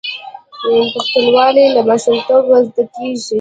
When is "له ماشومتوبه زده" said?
1.75-2.83